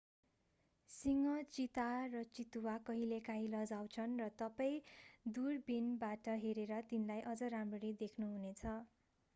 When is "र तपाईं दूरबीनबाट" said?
4.19-6.33